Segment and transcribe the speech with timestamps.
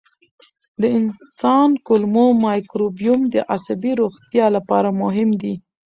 [0.81, 5.53] د انسان کولمو مایکروبیوم د عصبي روغتیا لپاره مهم دی.